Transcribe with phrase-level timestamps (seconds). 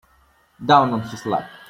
[0.65, 1.45] Down on his luck.